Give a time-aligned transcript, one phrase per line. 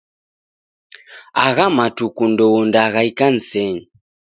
[1.45, 3.81] Agha matuku ndouendagha ikanisenyi.